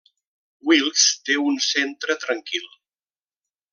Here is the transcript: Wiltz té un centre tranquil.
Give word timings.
Wiltz 0.69 1.03
té 1.29 1.37
un 1.51 1.59
centre 1.67 2.17
tranquil. 2.25 2.67